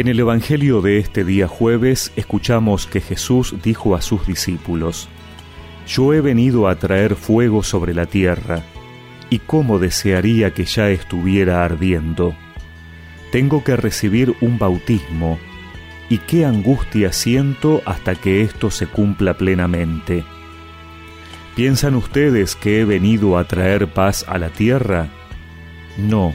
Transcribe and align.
En 0.00 0.08
el 0.08 0.18
Evangelio 0.18 0.80
de 0.80 0.96
este 0.96 1.24
día 1.24 1.46
jueves 1.46 2.10
escuchamos 2.16 2.86
que 2.86 3.02
Jesús 3.02 3.56
dijo 3.62 3.94
a 3.94 4.00
sus 4.00 4.26
discípulos, 4.26 5.10
Yo 5.86 6.14
he 6.14 6.22
venido 6.22 6.68
a 6.68 6.76
traer 6.76 7.16
fuego 7.16 7.62
sobre 7.62 7.92
la 7.92 8.06
tierra, 8.06 8.62
y 9.28 9.40
cómo 9.40 9.78
desearía 9.78 10.54
que 10.54 10.64
ya 10.64 10.88
estuviera 10.88 11.66
ardiendo. 11.66 12.34
Tengo 13.30 13.62
que 13.62 13.76
recibir 13.76 14.34
un 14.40 14.58
bautismo, 14.58 15.38
y 16.08 16.16
qué 16.16 16.46
angustia 16.46 17.12
siento 17.12 17.82
hasta 17.84 18.14
que 18.14 18.40
esto 18.40 18.70
se 18.70 18.86
cumpla 18.86 19.34
plenamente. 19.34 20.24
¿Piensan 21.54 21.94
ustedes 21.94 22.56
que 22.56 22.80
he 22.80 22.86
venido 22.86 23.36
a 23.36 23.44
traer 23.44 23.86
paz 23.86 24.24
a 24.26 24.38
la 24.38 24.48
tierra? 24.48 25.08
No, 25.98 26.34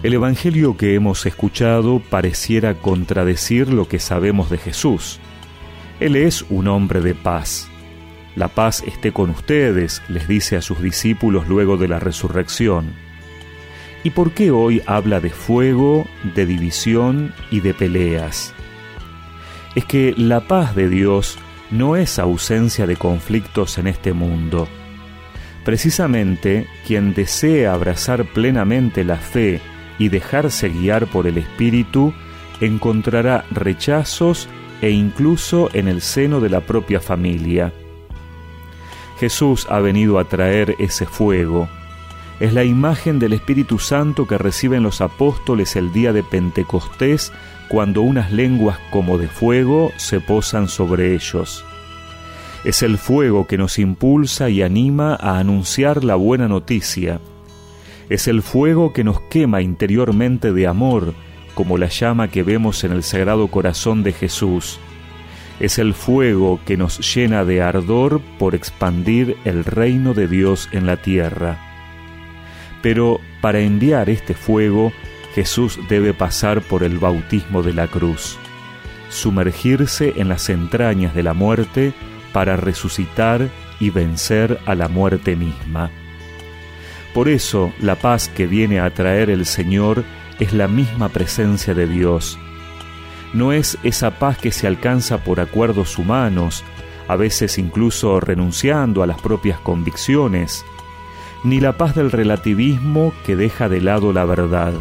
El 0.00 0.14
Evangelio 0.14 0.76
que 0.76 0.94
hemos 0.94 1.26
escuchado 1.26 1.98
pareciera 1.98 2.74
contradecir 2.74 3.72
lo 3.72 3.88
que 3.88 3.98
sabemos 3.98 4.48
de 4.48 4.56
Jesús. 4.56 5.18
Él 5.98 6.14
es 6.14 6.44
un 6.50 6.68
hombre 6.68 7.00
de 7.00 7.16
paz. 7.16 7.68
La 8.36 8.46
paz 8.46 8.84
esté 8.86 9.10
con 9.10 9.30
ustedes, 9.30 10.00
les 10.08 10.28
dice 10.28 10.56
a 10.56 10.62
sus 10.62 10.80
discípulos 10.80 11.48
luego 11.48 11.76
de 11.76 11.88
la 11.88 11.98
resurrección. 11.98 12.94
¿Y 14.04 14.10
por 14.10 14.30
qué 14.30 14.52
hoy 14.52 14.82
habla 14.86 15.18
de 15.18 15.30
fuego, 15.30 16.06
de 16.36 16.46
división 16.46 17.34
y 17.50 17.58
de 17.58 17.74
peleas? 17.74 18.54
Es 19.74 19.84
que 19.84 20.14
la 20.16 20.46
paz 20.46 20.76
de 20.76 20.88
Dios 20.88 21.38
no 21.72 21.96
es 21.96 22.20
ausencia 22.20 22.86
de 22.86 22.94
conflictos 22.94 23.78
en 23.78 23.88
este 23.88 24.12
mundo. 24.12 24.68
Precisamente 25.64 26.68
quien 26.86 27.14
desea 27.14 27.74
abrazar 27.74 28.26
plenamente 28.26 29.02
la 29.02 29.16
fe 29.16 29.60
y 29.98 30.08
dejarse 30.08 30.68
guiar 30.68 31.06
por 31.06 31.26
el 31.26 31.38
Espíritu, 31.38 32.12
encontrará 32.60 33.44
rechazos 33.50 34.48
e 34.80 34.90
incluso 34.90 35.68
en 35.72 35.88
el 35.88 36.00
seno 36.00 36.40
de 36.40 36.50
la 36.50 36.60
propia 36.60 37.00
familia. 37.00 37.72
Jesús 39.18 39.66
ha 39.68 39.80
venido 39.80 40.18
a 40.18 40.24
traer 40.24 40.76
ese 40.78 41.04
fuego. 41.06 41.68
Es 42.38 42.52
la 42.52 42.62
imagen 42.62 43.18
del 43.18 43.32
Espíritu 43.32 43.80
Santo 43.80 44.28
que 44.28 44.38
reciben 44.38 44.84
los 44.84 45.00
apóstoles 45.00 45.74
el 45.74 45.92
día 45.92 46.12
de 46.12 46.22
Pentecostés 46.22 47.32
cuando 47.68 48.02
unas 48.02 48.30
lenguas 48.30 48.78
como 48.90 49.18
de 49.18 49.26
fuego 49.26 49.92
se 49.96 50.20
posan 50.20 50.68
sobre 50.68 51.14
ellos. 51.14 51.64
Es 52.64 52.82
el 52.82 52.96
fuego 52.96 53.46
que 53.46 53.58
nos 53.58 53.78
impulsa 53.78 54.50
y 54.50 54.62
anima 54.62 55.14
a 55.14 55.38
anunciar 55.38 56.04
la 56.04 56.14
buena 56.14 56.46
noticia 56.46 57.20
es 58.08 58.26
el 58.26 58.42
fuego 58.42 58.92
que 58.92 59.04
nos 59.04 59.20
quema 59.22 59.60
interiormente 59.60 60.52
de 60.52 60.66
amor, 60.66 61.14
como 61.54 61.76
la 61.76 61.88
llama 61.88 62.28
que 62.28 62.42
vemos 62.42 62.84
en 62.84 62.92
el 62.92 63.02
Sagrado 63.02 63.48
Corazón 63.48 64.02
de 64.02 64.12
Jesús. 64.12 64.78
Es 65.60 65.78
el 65.78 65.92
fuego 65.92 66.60
que 66.64 66.76
nos 66.76 67.14
llena 67.14 67.44
de 67.44 67.60
ardor 67.60 68.20
por 68.38 68.54
expandir 68.54 69.36
el 69.44 69.64
reino 69.64 70.14
de 70.14 70.28
Dios 70.28 70.68
en 70.72 70.86
la 70.86 70.96
tierra. 70.96 71.58
Pero 72.80 73.20
para 73.40 73.60
enviar 73.60 74.08
este 74.08 74.34
fuego, 74.34 74.92
Jesús 75.34 75.78
debe 75.88 76.14
pasar 76.14 76.62
por 76.62 76.84
el 76.84 76.98
bautismo 76.98 77.62
de 77.62 77.74
la 77.74 77.88
cruz, 77.88 78.38
sumergirse 79.10 80.14
en 80.16 80.28
las 80.28 80.48
entrañas 80.48 81.14
de 81.14 81.24
la 81.24 81.34
muerte 81.34 81.92
para 82.32 82.56
resucitar 82.56 83.48
y 83.80 83.90
vencer 83.90 84.58
a 84.64 84.74
la 84.74 84.88
muerte 84.88 85.36
misma. 85.36 85.90
Por 87.14 87.28
eso 87.28 87.72
la 87.80 87.96
paz 87.96 88.28
que 88.28 88.46
viene 88.46 88.80
a 88.80 88.90
traer 88.90 89.30
el 89.30 89.46
Señor 89.46 90.04
es 90.38 90.52
la 90.52 90.68
misma 90.68 91.08
presencia 91.08 91.74
de 91.74 91.86
Dios. 91.86 92.38
No 93.32 93.52
es 93.52 93.76
esa 93.82 94.18
paz 94.18 94.38
que 94.38 94.52
se 94.52 94.66
alcanza 94.66 95.18
por 95.24 95.40
acuerdos 95.40 95.98
humanos, 95.98 96.64
a 97.08 97.16
veces 97.16 97.58
incluso 97.58 98.20
renunciando 98.20 99.02
a 99.02 99.06
las 99.06 99.20
propias 99.20 99.58
convicciones, 99.60 100.64
ni 101.44 101.60
la 101.60 101.76
paz 101.76 101.94
del 101.94 102.10
relativismo 102.10 103.12
que 103.24 103.36
deja 103.36 103.68
de 103.68 103.80
lado 103.80 104.12
la 104.12 104.24
verdad. 104.24 104.72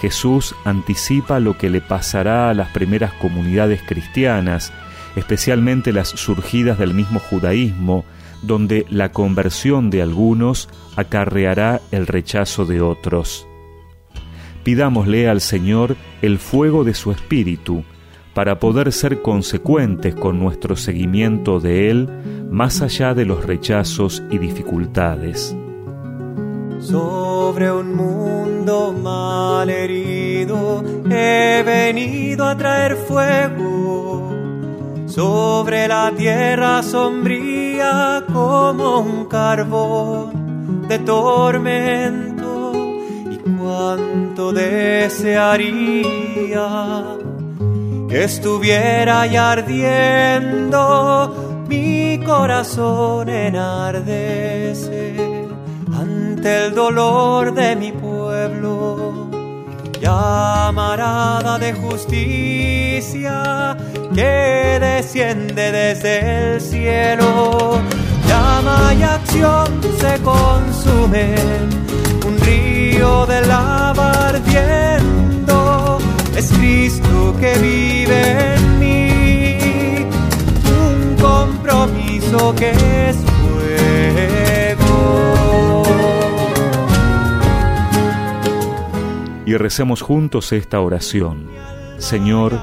Jesús 0.00 0.54
anticipa 0.64 1.40
lo 1.40 1.56
que 1.56 1.70
le 1.70 1.80
pasará 1.80 2.50
a 2.50 2.54
las 2.54 2.68
primeras 2.70 3.12
comunidades 3.14 3.80
cristianas, 3.82 4.72
especialmente 5.14 5.92
las 5.92 6.08
surgidas 6.08 6.78
del 6.78 6.92
mismo 6.92 7.18
judaísmo, 7.18 8.04
donde 8.42 8.86
la 8.90 9.12
conversión 9.12 9.90
de 9.90 10.02
algunos 10.02 10.68
acarreará 10.96 11.80
el 11.90 12.06
rechazo 12.06 12.64
de 12.64 12.80
otros. 12.80 13.46
Pidámosle 14.64 15.28
al 15.28 15.40
Señor 15.40 15.96
el 16.22 16.38
fuego 16.38 16.84
de 16.84 16.94
su 16.94 17.12
Espíritu 17.12 17.84
para 18.34 18.58
poder 18.58 18.92
ser 18.92 19.22
consecuentes 19.22 20.14
con 20.14 20.38
nuestro 20.38 20.76
seguimiento 20.76 21.60
de 21.60 21.90
Él 21.90 22.08
más 22.50 22.82
allá 22.82 23.14
de 23.14 23.24
los 23.24 23.44
rechazos 23.44 24.22
y 24.30 24.38
dificultades. 24.38 25.56
Sobre 26.80 27.70
un 27.70 27.94
mundo 27.94 28.92
mal 28.92 29.70
herido 29.70 30.84
he 31.10 31.62
venido 31.64 32.44
a 32.44 32.56
traer 32.56 32.96
fuego 32.96 34.25
sobre 35.16 35.88
la 35.88 36.12
tierra 36.14 36.82
sombría 36.82 38.22
como 38.30 38.98
un 38.98 39.24
carbón 39.24 40.86
de 40.86 40.98
tormento 40.98 42.72
y 43.30 43.38
cuánto 43.38 44.52
desearía 44.52 46.04
que 48.10 48.24
estuviera 48.24 49.26
ya 49.26 49.52
ardiendo 49.52 51.64
mi 51.66 52.20
corazón 52.22 53.30
enardece 53.30 55.16
ante 55.98 56.66
el 56.66 56.74
dolor 56.74 57.54
de 57.54 57.74
mi 57.74 57.90
pueblo 57.90 59.25
llamarada 60.06 61.58
de 61.58 61.72
justicia 61.72 63.76
que 64.14 64.78
desciende 64.80 65.72
desde 65.72 66.54
el 66.54 66.60
cielo. 66.60 67.80
Llama 68.28 68.94
y 68.94 69.02
acción 69.02 69.66
se 70.00 70.22
consume, 70.22 71.34
un 72.24 72.38
río 72.46 73.26
de 73.26 73.40
lava 73.46 74.28
ardiendo, 74.28 75.05
recemos 89.58 90.02
juntos 90.02 90.52
esta 90.52 90.80
oración. 90.80 91.48
Señor, 91.98 92.58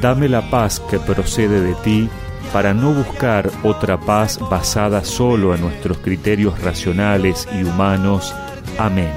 dame 0.00 0.28
la 0.28 0.50
paz 0.50 0.80
que 0.90 0.98
procede 0.98 1.60
de 1.60 1.74
ti 1.76 2.08
para 2.52 2.74
no 2.74 2.92
buscar 2.92 3.50
otra 3.62 3.98
paz 3.98 4.38
basada 4.50 5.04
solo 5.04 5.54
en 5.54 5.60
nuestros 5.60 5.98
criterios 5.98 6.60
racionales 6.60 7.48
y 7.52 7.64
humanos. 7.64 8.34
Amén. 8.78 9.12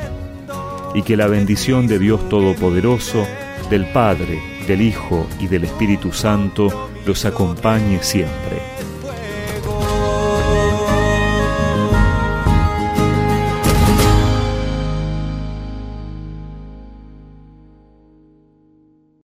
Y 0.94 1.04
que 1.04 1.18
la 1.18 1.28
bendición 1.28 1.88
de 1.88 2.00
Dios 2.00 2.28
Todopoderoso, 2.30 3.28
del 3.70 3.86
Padre, 3.92 4.42
del 4.68 4.82
Hijo 4.82 5.28
y 5.40 5.48
del 5.48 5.66
Espíritu 5.66 6.12
Santo 6.12 6.90
los 7.06 7.26
acompañe 7.26 8.02
siempre. 8.02 8.47